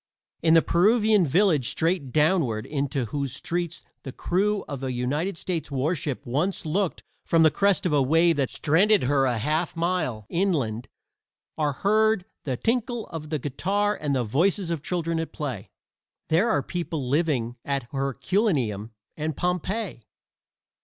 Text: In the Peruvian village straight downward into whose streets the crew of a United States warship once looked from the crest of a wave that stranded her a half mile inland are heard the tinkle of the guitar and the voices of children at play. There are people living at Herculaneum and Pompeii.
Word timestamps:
In 0.41 0.55
the 0.55 0.63
Peruvian 0.63 1.27
village 1.27 1.69
straight 1.69 2.11
downward 2.11 2.65
into 2.65 3.05
whose 3.05 3.33
streets 3.35 3.83
the 4.01 4.11
crew 4.11 4.63
of 4.67 4.83
a 4.83 4.91
United 4.91 5.37
States 5.37 5.69
warship 5.69 6.25
once 6.25 6.65
looked 6.65 7.03
from 7.23 7.43
the 7.43 7.51
crest 7.51 7.85
of 7.85 7.93
a 7.93 8.01
wave 8.01 8.35
that 8.37 8.49
stranded 8.49 9.03
her 9.03 9.25
a 9.25 9.37
half 9.37 9.75
mile 9.75 10.25
inland 10.27 10.87
are 11.55 11.73
heard 11.73 12.25
the 12.45 12.57
tinkle 12.57 13.05
of 13.09 13.29
the 13.29 13.37
guitar 13.37 13.95
and 13.95 14.15
the 14.15 14.23
voices 14.23 14.71
of 14.71 14.81
children 14.81 15.19
at 15.19 15.31
play. 15.33 15.69
There 16.29 16.49
are 16.49 16.63
people 16.63 17.07
living 17.07 17.57
at 17.63 17.83
Herculaneum 17.91 18.93
and 19.15 19.37
Pompeii. 19.37 20.01